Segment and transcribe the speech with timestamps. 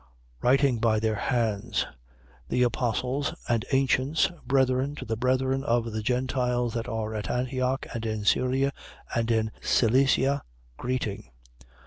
[0.01, 0.07] 15:23.
[0.49, 1.85] Writing by their hands:
[2.49, 7.85] The apostles and ancients, brethren, to the brethren of the Gentiles that are at Antioch
[7.93, 8.73] and in Syria
[9.15, 10.41] and Cilicia,
[10.75, 11.29] greeting.